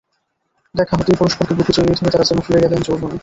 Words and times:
দেখা 0.75 0.93
হতেই 0.97 1.19
পরস্পরকে 1.19 1.53
বুকে 1.53 1.71
জড়িয়ে 1.73 1.97
ধরে 1.97 2.11
তাঁরা 2.11 2.25
যেন 2.25 2.39
ফিরে 2.39 2.63
গেলেন 2.63 2.79
যৌবনে। 2.81 3.17